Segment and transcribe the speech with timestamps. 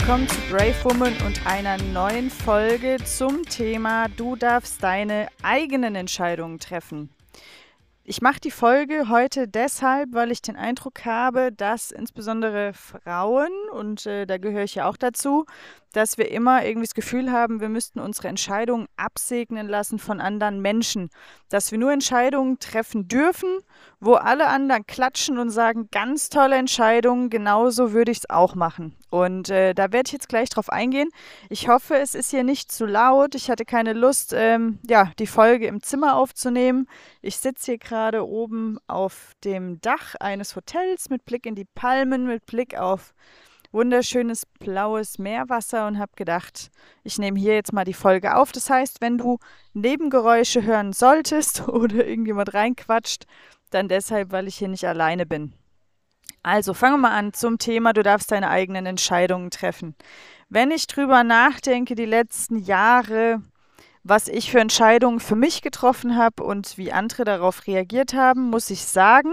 [0.00, 6.58] willkommen zu Brave Woman und einer neuen Folge zum Thema Du darfst deine eigenen Entscheidungen
[6.58, 7.10] treffen.
[8.06, 14.04] Ich mache die Folge heute deshalb, weil ich den Eindruck habe, dass insbesondere Frauen, und
[14.04, 15.46] äh, da gehöre ich ja auch dazu,
[15.92, 20.60] dass wir immer irgendwie das Gefühl haben, wir müssten unsere Entscheidungen absegnen lassen von anderen
[20.60, 21.08] Menschen.
[21.48, 23.60] Dass wir nur Entscheidungen treffen dürfen,
[24.00, 28.96] wo alle anderen klatschen und sagen, ganz tolle Entscheidung, genauso würde ich es auch machen.
[29.08, 31.08] Und äh, da werde ich jetzt gleich drauf eingehen.
[31.48, 33.36] Ich hoffe, es ist hier nicht zu laut.
[33.36, 36.88] Ich hatte keine Lust, ähm, ja, die Folge im Zimmer aufzunehmen.
[37.22, 42.26] Ich sitze hier gerade oben auf dem Dach eines Hotels mit Blick in die Palmen,
[42.26, 43.14] mit Blick auf
[43.72, 46.70] wunderschönes blaues Meerwasser und habe gedacht,
[47.02, 48.52] ich nehme hier jetzt mal die Folge auf.
[48.52, 49.38] Das heißt, wenn du
[49.72, 53.24] Nebengeräusche hören solltest oder irgendjemand reinquatscht,
[53.70, 55.52] dann deshalb, weil ich hier nicht alleine bin.
[56.42, 59.96] Also fangen wir mal an zum Thema, du darfst deine eigenen Entscheidungen treffen.
[60.48, 63.42] Wenn ich drüber nachdenke, die letzten Jahre,
[64.04, 68.68] was ich für Entscheidungen für mich getroffen habe und wie andere darauf reagiert haben, muss
[68.70, 69.32] ich sagen,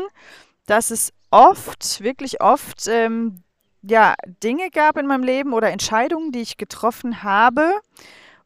[0.65, 3.43] dass es oft, wirklich oft ähm,
[3.81, 7.73] ja, Dinge gab in meinem Leben oder Entscheidungen, die ich getroffen habe,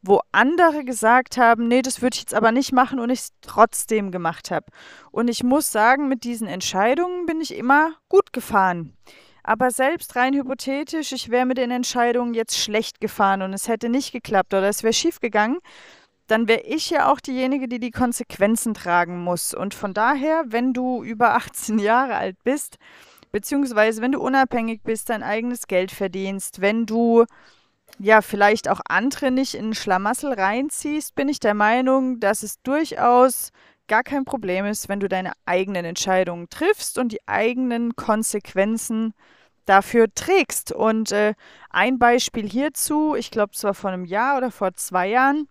[0.01, 3.29] wo andere gesagt haben, nee, das würde ich jetzt aber nicht machen und ich es
[3.41, 4.67] trotzdem gemacht habe.
[5.11, 8.95] Und ich muss sagen, mit diesen Entscheidungen bin ich immer gut gefahren.
[9.43, 13.89] Aber selbst rein hypothetisch, ich wäre mit den Entscheidungen jetzt schlecht gefahren und es hätte
[13.89, 15.59] nicht geklappt oder es wäre schief gegangen,
[16.27, 19.53] dann wäre ich ja auch diejenige, die die Konsequenzen tragen muss.
[19.53, 22.77] Und von daher, wenn du über 18 Jahre alt bist,
[23.35, 27.25] Beziehungsweise, wenn du unabhängig bist, dein eigenes Geld verdienst, wenn du
[27.99, 33.51] ja vielleicht auch andere nicht in Schlamassel reinziehst, bin ich der Meinung, dass es durchaus
[33.89, 39.13] gar kein Problem ist, wenn du deine eigenen Entscheidungen triffst und die eigenen Konsequenzen
[39.65, 40.71] dafür trägst.
[40.71, 41.33] Und äh,
[41.69, 45.49] ein Beispiel hierzu, ich glaube, es war vor einem Jahr oder vor zwei Jahren,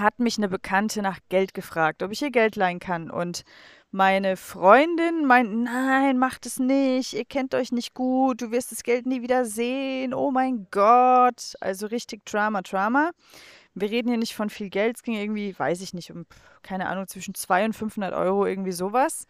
[0.00, 3.10] hat mich eine Bekannte nach Geld gefragt, ob ich ihr Geld leihen kann.
[3.10, 3.44] Und
[3.92, 8.82] meine Freundin meint, nein, macht es nicht, ihr kennt euch nicht gut, du wirst das
[8.82, 11.54] Geld nie wieder sehen, oh mein Gott.
[11.60, 13.10] Also richtig Drama, Drama.
[13.74, 16.26] Wir reden hier nicht von viel Geld, es ging irgendwie, weiß ich nicht, um,
[16.62, 19.26] keine Ahnung, zwischen 200 und 500 Euro, irgendwie sowas.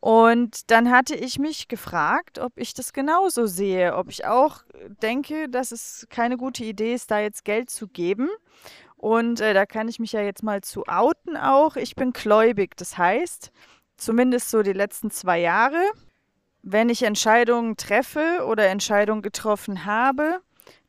[0.00, 4.62] Und dann hatte ich mich gefragt, ob ich das genauso sehe, ob ich auch
[5.02, 8.28] denke, dass es keine gute Idee ist, da jetzt Geld zu geben.
[8.98, 11.76] Und äh, da kann ich mich ja jetzt mal zu outen auch.
[11.76, 12.76] Ich bin gläubig.
[12.76, 13.52] Das heißt,
[13.96, 15.80] zumindest so die letzten zwei Jahre,
[16.62, 20.40] wenn ich Entscheidungen treffe oder Entscheidungen getroffen habe,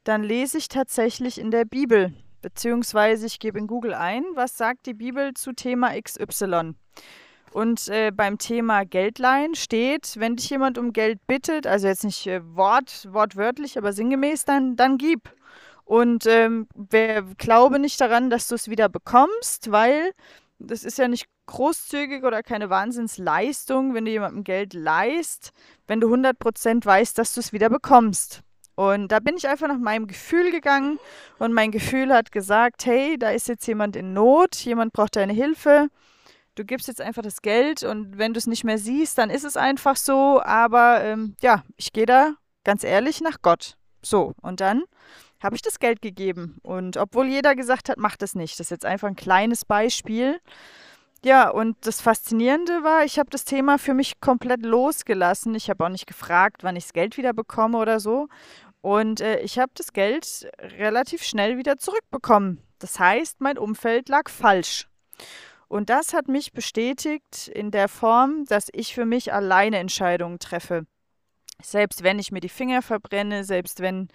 [0.03, 4.87] dann lese ich tatsächlich in der Bibel, beziehungsweise ich gebe in Google ein, was sagt
[4.87, 6.73] die Bibel zu Thema XY.
[7.51, 12.27] Und äh, beim Thema Geldleihen steht, wenn dich jemand um Geld bittet, also jetzt nicht
[12.27, 15.31] äh, Wort, wortwörtlich, aber sinngemäß, dann, dann gib.
[15.89, 16.67] Und ähm,
[17.39, 20.11] glaube nicht daran, dass du es wieder bekommst, weil
[20.59, 25.49] das ist ja nicht großzügig oder keine Wahnsinnsleistung, wenn du jemandem Geld leist,
[25.87, 28.41] wenn du 100% weißt, dass du es wieder bekommst.
[28.75, 30.99] Und da bin ich einfach nach meinem Gefühl gegangen
[31.39, 35.33] und mein Gefühl hat gesagt, hey, da ist jetzt jemand in Not, jemand braucht deine
[35.33, 35.87] Hilfe.
[36.53, 39.43] Du gibst jetzt einfach das Geld und wenn du es nicht mehr siehst, dann ist
[39.43, 40.39] es einfach so.
[40.43, 43.75] Aber ähm, ja, ich gehe da ganz ehrlich nach Gott.
[44.03, 44.83] So, und dann
[45.41, 46.57] habe ich das Geld gegeben.
[46.63, 48.59] Und obwohl jeder gesagt hat, mach das nicht.
[48.59, 50.39] Das ist jetzt einfach ein kleines Beispiel.
[51.23, 55.53] Ja, und das Faszinierende war, ich habe das Thema für mich komplett losgelassen.
[55.55, 58.27] Ich habe auch nicht gefragt, wann ich das Geld wieder bekomme oder so.
[58.81, 62.61] Und äh, ich habe das Geld relativ schnell wieder zurückbekommen.
[62.79, 64.87] Das heißt, mein Umfeld lag falsch.
[65.67, 70.85] Und das hat mich bestätigt in der Form, dass ich für mich alleine Entscheidungen treffe.
[71.61, 74.07] Selbst wenn ich mir die Finger verbrenne, selbst wenn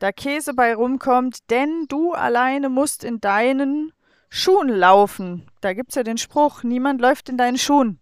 [0.00, 3.92] da Käse bei rumkommt, denn du alleine musst in deinen
[4.28, 5.46] Schuhen laufen.
[5.60, 8.00] Da gibt es ja den Spruch, niemand läuft in deinen Schuhen.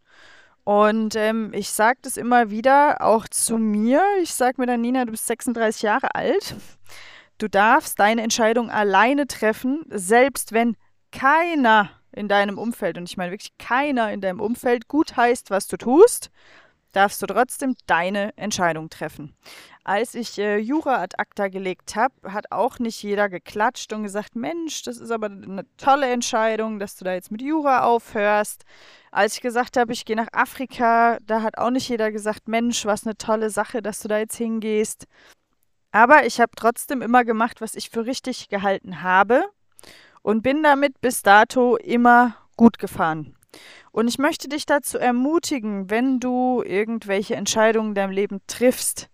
[0.64, 4.02] Und ähm, ich sage das immer wieder, auch zu mir.
[4.22, 6.54] Ich sage mir dann, Nina, du bist 36 Jahre alt.
[7.38, 10.76] Du darfst deine Entscheidung alleine treffen, selbst wenn
[11.10, 15.68] keiner in deinem Umfeld, und ich meine wirklich keiner in deinem Umfeld gut heißt, was
[15.68, 16.30] du tust,
[16.92, 19.34] darfst du trotzdem deine Entscheidung treffen.
[19.84, 24.36] Als ich äh, Jura ad acta gelegt habe, hat auch nicht jeder geklatscht und gesagt,
[24.36, 28.64] Mensch, das ist aber eine tolle Entscheidung, dass du da jetzt mit Jura aufhörst.
[29.10, 32.84] Als ich gesagt habe, ich gehe nach Afrika, da hat auch nicht jeder gesagt, Mensch,
[32.84, 35.06] was eine tolle Sache, dass du da jetzt hingehst.
[35.90, 39.44] Aber ich habe trotzdem immer gemacht, was ich für richtig gehalten habe
[40.20, 43.37] und bin damit bis dato immer gut gefahren.
[43.92, 49.08] Und ich möchte dich dazu ermutigen, wenn du irgendwelche Entscheidungen in deinem Leben triffst,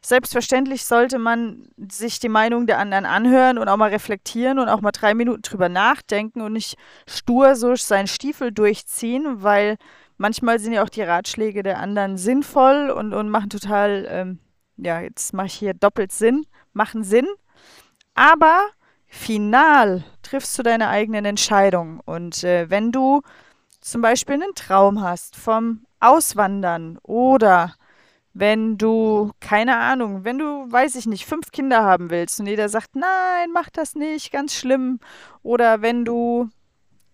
[0.00, 4.80] Selbstverständlich sollte man sich die Meinung der anderen anhören und auch mal reflektieren und auch
[4.80, 6.76] mal drei Minuten drüber nachdenken und nicht
[7.08, 9.76] stur so seinen Stiefel durchziehen, weil
[10.16, 14.38] manchmal sind ja auch die Ratschläge der anderen sinnvoll und, und machen total, ähm,
[14.76, 17.26] ja, jetzt mache ich hier doppelt Sinn, machen Sinn.
[18.14, 18.60] Aber
[19.06, 22.00] final triffst du deine eigenen Entscheidungen.
[22.04, 23.22] Und äh, wenn du
[23.80, 27.74] zum Beispiel einen Traum hast vom Auswandern oder
[28.34, 32.68] wenn du, keine Ahnung, wenn du, weiß ich nicht, fünf Kinder haben willst und jeder
[32.68, 35.00] sagt, nein, mach das nicht, ganz schlimm.
[35.42, 36.48] Oder wenn du,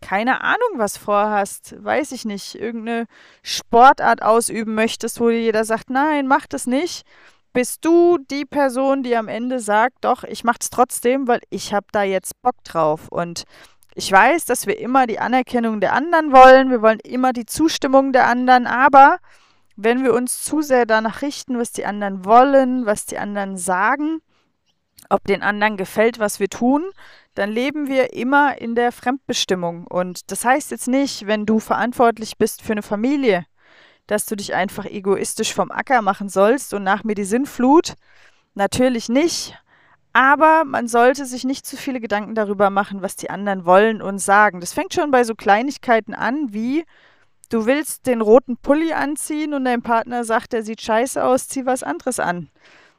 [0.02, 3.06] keine Ahnung, was vorhast, weiß ich nicht, irgendeine
[3.42, 7.06] Sportart ausüben möchtest, wo jeder sagt, nein, mach das nicht,
[7.54, 11.86] bist du die Person, die am Ende sagt, doch, ich mach's trotzdem, weil ich habe
[11.92, 13.08] da jetzt Bock drauf.
[13.08, 13.44] Und
[13.94, 18.12] ich weiß, dass wir immer die Anerkennung der anderen wollen, wir wollen immer die Zustimmung
[18.12, 19.18] der anderen, aber
[19.76, 24.20] wenn wir uns zu sehr danach richten, was die anderen wollen, was die anderen sagen,
[25.08, 26.84] ob den anderen gefällt, was wir tun,
[27.34, 29.86] dann leben wir immer in der Fremdbestimmung.
[29.86, 33.44] Und das heißt jetzt nicht, wenn du verantwortlich bist für eine Familie,
[34.06, 37.94] dass du dich einfach egoistisch vom Acker machen sollst und nach mir die Sinnflut.
[38.54, 39.58] Natürlich nicht.
[40.14, 44.20] Aber man sollte sich nicht zu viele Gedanken darüber machen, was die anderen wollen und
[44.20, 44.60] sagen.
[44.60, 46.84] Das fängt schon bei so Kleinigkeiten an, wie
[47.50, 51.66] du willst den roten Pulli anziehen und dein Partner sagt, der sieht scheiße aus, zieh
[51.66, 52.48] was anderes an.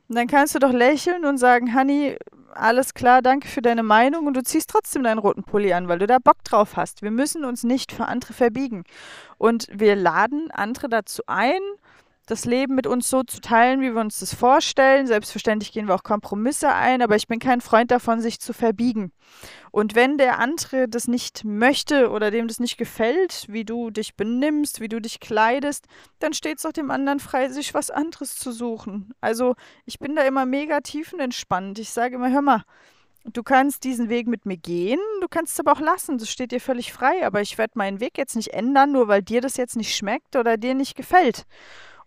[0.09, 2.17] Und dann kannst du doch lächeln und sagen, Honey,
[2.53, 5.99] alles klar, danke für deine Meinung und du ziehst trotzdem deinen roten Pulli an, weil
[5.99, 7.01] du da Bock drauf hast.
[7.01, 8.83] Wir müssen uns nicht für andere verbiegen.
[9.37, 11.61] Und wir laden andere dazu ein,
[12.25, 15.07] das Leben mit uns so zu teilen, wie wir uns das vorstellen.
[15.07, 19.11] Selbstverständlich gehen wir auch Kompromisse ein, aber ich bin kein Freund davon, sich zu verbiegen.
[19.71, 24.15] Und wenn der andere das nicht möchte oder dem das nicht gefällt, wie du dich
[24.15, 25.85] benimmst, wie du dich kleidest,
[26.19, 29.13] dann steht es doch dem anderen frei, sich was anderes zu suchen.
[29.21, 29.55] Also
[29.85, 31.77] ich bin da immer mega tiefenentspannt.
[31.79, 32.63] Ich sage immer, hör mal,
[33.33, 36.51] Du kannst diesen Weg mit mir gehen, du kannst es aber auch lassen, das steht
[36.51, 39.57] dir völlig frei, aber ich werde meinen Weg jetzt nicht ändern, nur weil dir das
[39.57, 41.47] jetzt nicht schmeckt oder dir nicht gefällt.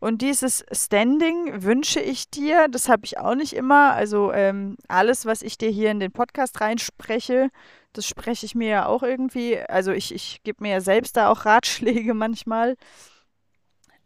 [0.00, 3.94] Und dieses Standing wünsche ich dir, das habe ich auch nicht immer.
[3.94, 7.50] Also ähm, alles, was ich dir hier in den Podcast reinspreche,
[7.92, 9.58] das spreche ich mir ja auch irgendwie.
[9.58, 12.76] Also ich, ich gebe mir ja selbst da auch Ratschläge manchmal.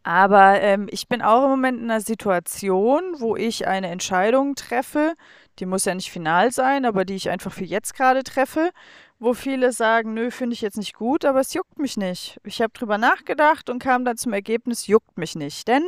[0.03, 5.13] Aber ähm, ich bin auch im Moment in einer Situation, wo ich eine Entscheidung treffe,
[5.59, 8.71] die muss ja nicht final sein, aber die ich einfach für jetzt gerade treffe,
[9.23, 12.41] wo viele sagen, nö, finde ich jetzt nicht gut, aber es juckt mich nicht.
[12.43, 15.65] Ich habe drüber nachgedacht und kam dann zum Ergebnis, juckt mich nicht.
[15.69, 15.83] Denn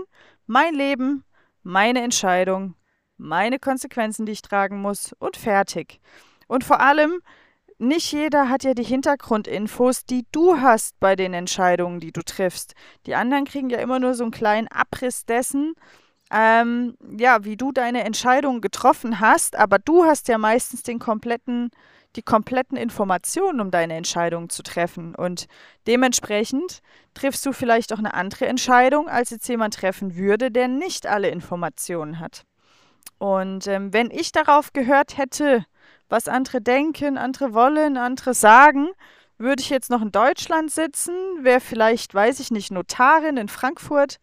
[0.48, 1.26] mein Leben,
[1.62, 2.76] meine Entscheidung,
[3.18, 6.00] meine Konsequenzen, die ich tragen muss und fertig.
[6.48, 7.20] Und vor allem,
[7.78, 12.74] nicht jeder hat ja die Hintergrundinfos, die du hast bei den Entscheidungen, die du triffst.
[13.06, 15.74] Die anderen kriegen ja immer nur so einen kleinen Abriss dessen,
[16.32, 21.70] ähm, ja, wie du deine Entscheidungen getroffen hast, aber du hast ja meistens den kompletten
[22.15, 25.15] die kompletten Informationen, um deine Entscheidung zu treffen.
[25.15, 25.47] Und
[25.88, 26.79] dementsprechend
[27.13, 31.29] triffst du vielleicht auch eine andere Entscheidung, als jetzt jemand treffen würde, der nicht alle
[31.29, 32.45] Informationen hat.
[33.17, 35.65] Und ähm, wenn ich darauf gehört hätte,
[36.09, 38.89] was andere denken, andere wollen, andere sagen,
[39.38, 44.17] würde ich jetzt noch in Deutschland sitzen, wäre vielleicht, weiß ich nicht, Notarin in Frankfurt,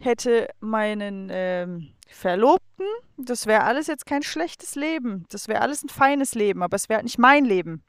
[0.00, 2.67] hätte meinen ähm, Verlobten,
[3.16, 5.24] das wäre alles jetzt kein schlechtes Leben.
[5.30, 7.82] Das wäre alles ein feines Leben, aber es wäre nicht mein Leben.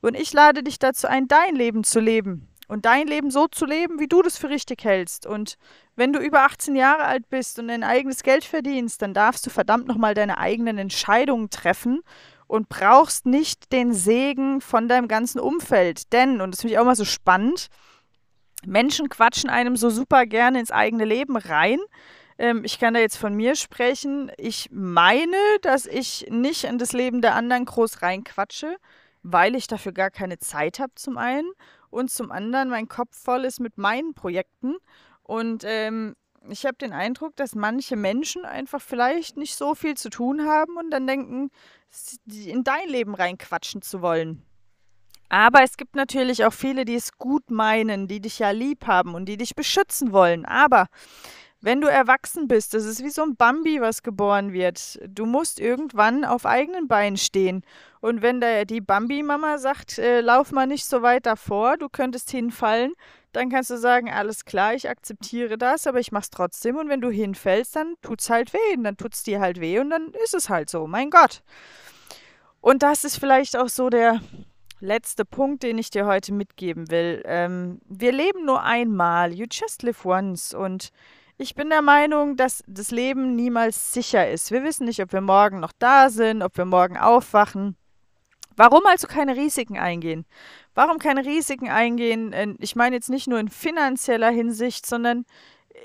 [0.00, 2.48] Und ich lade dich dazu ein, dein Leben zu leben.
[2.66, 5.26] Und dein Leben so zu leben, wie du das für richtig hältst.
[5.26, 5.56] Und
[5.96, 9.50] wenn du über 18 Jahre alt bist und dein eigenes Geld verdienst, dann darfst du
[9.50, 12.00] verdammt nochmal deine eigenen Entscheidungen treffen
[12.46, 16.12] und brauchst nicht den Segen von deinem ganzen Umfeld.
[16.12, 17.68] Denn, und das finde ich auch mal so spannend,
[18.66, 21.78] Menschen quatschen einem so super gerne ins eigene Leben rein,
[22.38, 24.30] ähm, ich kann da jetzt von mir sprechen.
[24.36, 28.76] Ich meine, dass ich nicht in das Leben der anderen groß reinquatsche,
[29.22, 31.50] weil ich dafür gar keine Zeit habe zum einen
[31.90, 34.76] und zum anderen mein Kopf voll ist mit meinen Projekten.
[35.22, 36.16] Und ähm,
[36.48, 40.76] ich habe den Eindruck, dass manche Menschen einfach vielleicht nicht so viel zu tun haben
[40.76, 41.50] und dann denken,
[42.26, 44.42] in dein Leben reinquatschen zu wollen.
[45.30, 49.14] Aber es gibt natürlich auch viele, die es gut meinen, die dich ja lieb haben
[49.14, 50.44] und die dich beschützen wollen.
[50.44, 50.86] Aber
[51.64, 55.00] wenn du erwachsen bist, das ist wie so ein Bambi, was geboren wird.
[55.08, 57.64] Du musst irgendwann auf eigenen Beinen stehen.
[58.02, 62.30] Und wenn da die Bambi-Mama sagt, äh, lauf mal nicht so weit davor, du könntest
[62.30, 62.92] hinfallen,
[63.32, 66.76] dann kannst du sagen, alles klar, ich akzeptiere das, aber ich mach's trotzdem.
[66.76, 68.76] Und wenn du hinfällst, dann tut's halt weh.
[68.76, 70.86] Und dann tut's dir halt weh und dann ist es halt so.
[70.86, 71.42] Mein Gott.
[72.60, 74.20] Und das ist vielleicht auch so der
[74.80, 77.22] letzte Punkt, den ich dir heute mitgeben will.
[77.24, 79.32] Ähm, wir leben nur einmal.
[79.32, 80.52] You just live once.
[80.52, 80.90] Und
[81.36, 84.52] Ich bin der Meinung, dass das Leben niemals sicher ist.
[84.52, 87.76] Wir wissen nicht, ob wir morgen noch da sind, ob wir morgen aufwachen.
[88.56, 90.26] Warum also keine Risiken eingehen?
[90.74, 92.56] Warum keine Risiken eingehen?
[92.60, 95.24] Ich meine jetzt nicht nur in finanzieller Hinsicht, sondern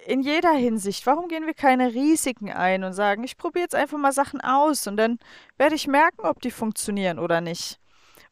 [0.05, 1.07] in jeder Hinsicht.
[1.07, 4.85] Warum gehen wir keine Risiken ein und sagen, ich probiere jetzt einfach mal Sachen aus
[4.85, 5.17] und dann
[5.57, 7.79] werde ich merken, ob die funktionieren oder nicht.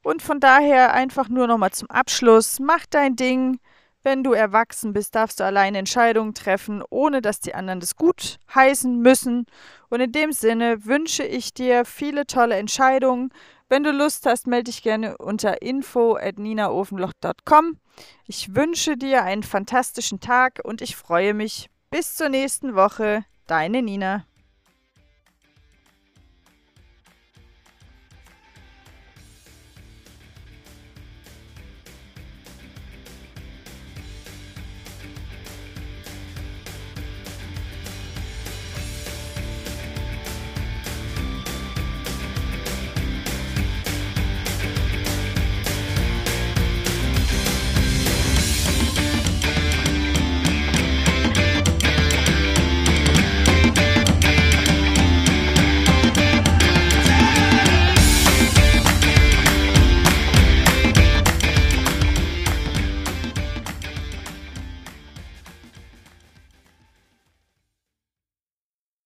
[0.03, 3.59] Und von daher einfach nur nochmal zum Abschluss, mach dein Ding,
[4.07, 8.37] wenn du erwachsen bist, darfst du alleine Entscheidungen treffen, ohne dass die anderen das gut
[8.55, 9.47] heißen müssen.
[9.89, 13.33] Und in dem Sinne wünsche ich dir viele tolle Entscheidungen.
[13.67, 17.79] Wenn du Lust hast, melde dich gerne unter info at ninaofenloch.com.
[18.25, 21.69] Ich wünsche dir einen fantastischen Tag und ich freue mich.
[21.89, 23.25] Bis zur nächsten Woche.
[23.45, 24.23] Deine Nina.